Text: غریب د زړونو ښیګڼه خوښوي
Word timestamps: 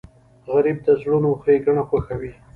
غریب 0.53 0.77
د 0.85 0.89
زړونو 1.01 1.29
ښیګڼه 1.41 1.83
خوښوي 1.89 2.31